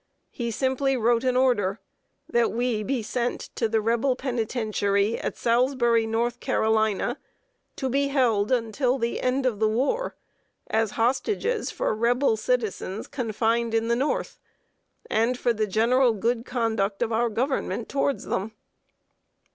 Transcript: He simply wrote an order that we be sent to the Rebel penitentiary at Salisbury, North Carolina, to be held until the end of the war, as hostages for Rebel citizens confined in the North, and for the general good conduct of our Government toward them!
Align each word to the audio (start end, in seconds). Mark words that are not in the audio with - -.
He 0.31 0.49
simply 0.49 0.97
wrote 0.97 1.23
an 1.23 1.37
order 1.37 1.79
that 2.27 2.51
we 2.51 2.81
be 2.81 3.03
sent 3.03 3.51
to 3.53 3.69
the 3.69 3.79
Rebel 3.81 4.15
penitentiary 4.15 5.19
at 5.19 5.37
Salisbury, 5.37 6.07
North 6.07 6.39
Carolina, 6.39 7.19
to 7.75 7.87
be 7.87 8.07
held 8.07 8.51
until 8.51 8.97
the 8.97 9.21
end 9.21 9.45
of 9.45 9.59
the 9.59 9.67
war, 9.67 10.15
as 10.65 10.89
hostages 10.97 11.69
for 11.69 11.93
Rebel 11.93 12.35
citizens 12.35 13.05
confined 13.07 13.75
in 13.75 13.89
the 13.89 13.95
North, 13.95 14.39
and 15.07 15.37
for 15.37 15.53
the 15.53 15.67
general 15.67 16.13
good 16.13 16.45
conduct 16.45 17.03
of 17.03 17.11
our 17.11 17.29
Government 17.29 17.87
toward 17.87 18.21
them! 18.21 18.53